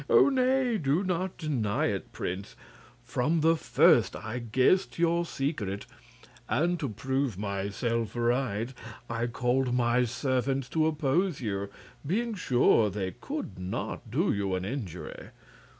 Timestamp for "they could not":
12.89-14.09